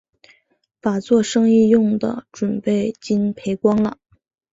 [0.79, 3.99] 把作生意用的準备金赔光了